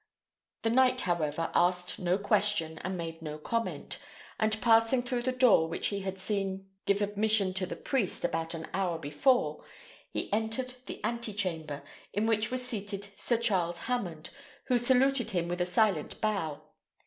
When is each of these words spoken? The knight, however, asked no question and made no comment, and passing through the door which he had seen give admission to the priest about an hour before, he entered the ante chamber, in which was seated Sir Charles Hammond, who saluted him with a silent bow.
The 0.63 0.71
knight, 0.71 1.01
however, 1.01 1.51
asked 1.53 1.99
no 1.99 2.17
question 2.17 2.79
and 2.79 2.97
made 2.97 3.21
no 3.21 3.37
comment, 3.37 3.99
and 4.39 4.59
passing 4.59 5.03
through 5.03 5.21
the 5.21 5.31
door 5.31 5.67
which 5.67 5.89
he 5.89 5.99
had 5.99 6.17
seen 6.17 6.67
give 6.87 7.03
admission 7.03 7.53
to 7.53 7.67
the 7.67 7.75
priest 7.75 8.25
about 8.25 8.55
an 8.55 8.65
hour 8.73 8.97
before, 8.97 9.63
he 10.09 10.33
entered 10.33 10.73
the 10.87 11.03
ante 11.03 11.35
chamber, 11.35 11.83
in 12.13 12.25
which 12.25 12.49
was 12.49 12.65
seated 12.65 13.09
Sir 13.15 13.37
Charles 13.37 13.81
Hammond, 13.81 14.31
who 14.69 14.79
saluted 14.79 15.29
him 15.29 15.47
with 15.47 15.61
a 15.61 15.67
silent 15.67 16.19
bow. 16.19 16.63